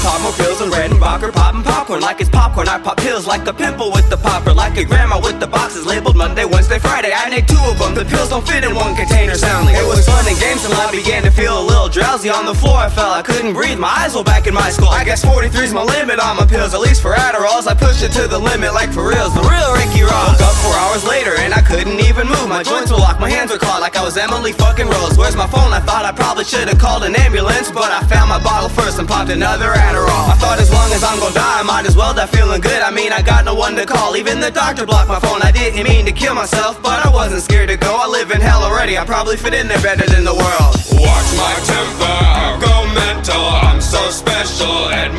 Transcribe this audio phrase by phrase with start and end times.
[0.00, 2.68] pop more pills than Redenbacher, popping popcorn like it's popcorn.
[2.68, 5.86] I pop pills like a pimple with the popper, like a grandma with the boxes
[5.86, 7.12] labeled Monday, Wednesday, Friday.
[7.12, 7.94] I need two of them.
[7.94, 9.34] The pills don't fit in one container.
[9.34, 12.30] Sound like it was fun and games until I began to feel a little drowsy
[12.30, 12.76] on the floor.
[12.76, 13.78] I fell, I couldn't breathe.
[13.78, 14.88] My eyes were back in my skull.
[14.88, 17.66] I guess 43's my limit on my pills, at least for Adderalls.
[17.66, 20.40] I pushed it to the limit, like for reals, the real Ricky Ross.
[20.40, 22.48] Woke up four hours later and I couldn't even move.
[22.48, 25.16] My joints will lock, my hands were caught like I was Emily fucking Rose.
[25.16, 25.72] Where's my phone?
[25.72, 28.98] I thought I probably should have called an ambulance, but I found my bottle first
[28.98, 30.28] and popped another Adderall.
[30.28, 32.82] I thought as long as I'm gonna die, I might as well die feeling good.
[32.82, 34.16] I mean, I got no one to call.
[34.16, 35.40] Even the doctor blocked my phone.
[35.42, 37.96] I didn't mean to kill myself, but I wasn't scared to go.
[37.96, 38.98] I live in hell already.
[38.98, 40.74] I probably fit in there better than the world.
[40.92, 43.44] Watch my temper, go mental.
[43.64, 45.16] I'm so special, and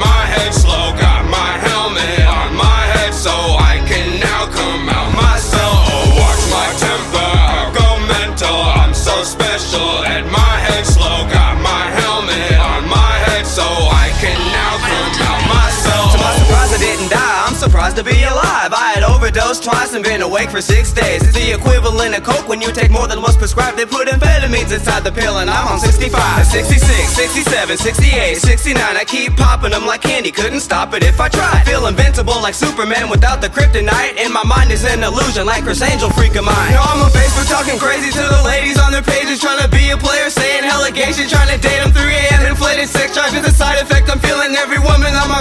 [17.92, 18.72] To be alive.
[18.72, 21.28] I had overdosed twice and been awake for six days.
[21.28, 23.76] It's the equivalent of coke when you take more than what's prescribed.
[23.76, 26.08] They put amphetamines inside the pill, and I'm on 65,
[26.48, 28.80] 66, 67, 68, 69.
[28.80, 30.32] I keep popping them like candy.
[30.32, 31.68] Couldn't stop it if I tried.
[31.68, 34.16] Feel invincible like Superman without the kryptonite.
[34.24, 36.72] And my mind is an illusion like Criss Angel, freak of mine.
[36.72, 39.92] Know I'm on Facebook talking crazy to the ladies on their pages, trying to be
[39.92, 42.46] a player, saying allegation, trying to date them 3 a.m.
[42.48, 44.08] Inflated sex drive is a side effect.
[44.08, 44.91] I'm feeling every woman on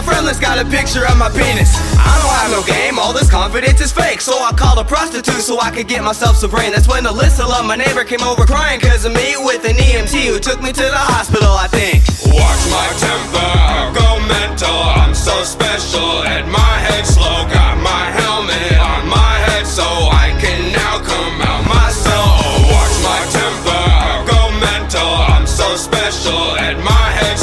[0.01, 1.77] my friend list got a picture of my penis.
[2.01, 4.21] I don't have no game, all this confidence is fake.
[4.23, 6.73] So I called a prostitute so I could get myself some brain.
[6.73, 10.15] That's when Alyssa, love my neighbor, came over crying cause of me with an EMT
[10.25, 12.01] who took me to the hospital, I think.
[12.33, 13.53] Watch my temper,
[14.01, 14.73] go mental.
[14.73, 17.45] I'm so special, and my head slow.
[17.53, 22.41] Got my helmet on my head, so I can now come out myself.
[22.73, 23.85] Watch my temper,
[24.33, 25.13] go mental.
[25.29, 27.37] I'm so special, and my head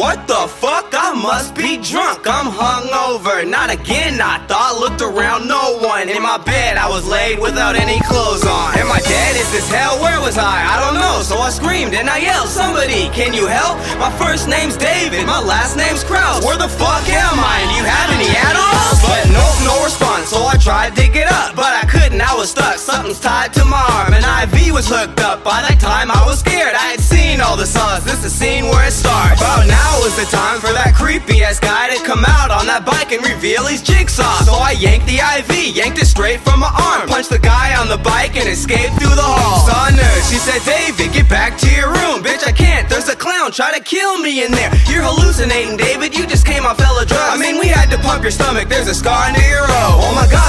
[0.00, 0.96] what the fuck?
[0.96, 3.44] I must be drunk, I'm hungover.
[3.44, 4.80] Not again, I thought.
[4.80, 6.08] Looked around, no one.
[6.08, 8.80] In my bed, I was laid without any clothes on.
[8.80, 9.36] Am I dead?
[9.36, 10.00] Is this hell?
[10.00, 10.56] Where was I?
[10.64, 11.20] I don't know.
[11.20, 13.76] So I screamed and I yelled, Somebody, can you help?
[14.00, 16.40] My first name's David, my last name's Kraus.
[16.48, 17.60] Where the fuck am I?
[17.60, 19.04] And you have any Adderalls?
[19.04, 20.32] But nope, no response.
[20.32, 22.24] So I tried to get up, but I couldn't.
[22.24, 22.80] I was stuck.
[22.80, 24.16] Something's tied to my arm.
[24.16, 25.44] An IV was hooked up.
[25.44, 26.72] By that time, I was scared.
[26.72, 28.04] I had seen all the signs.
[28.04, 29.40] This is the scene where it starts.
[29.40, 32.84] About now is the time for that creepy ass guy to come out on that
[32.84, 34.44] bike and reveal his jigsaw.
[34.44, 37.08] So I yanked the IV, yanked it straight from my arm.
[37.08, 39.66] Punched the guy on the bike and escaped through the hall.
[39.66, 42.24] Saw a nurse, she said, David, get back to your room.
[42.24, 42.88] Bitch, I can't.
[42.88, 44.72] There's a clown try to kill me in there.
[44.88, 46.16] You're hallucinating, David.
[46.16, 47.34] You just came off hella drugs.
[47.34, 48.68] I mean, we had to pump your stomach.
[48.68, 50.08] There's a scar under your O.
[50.08, 50.39] Oh my god,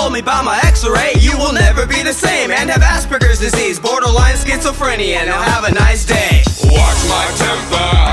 [0.00, 1.12] told me by my x-ray.
[1.18, 5.26] You will never be the same and have Asperger's disease, borderline schizophrenia.
[5.26, 6.42] Now have a nice day.
[6.64, 8.09] Watch my temper,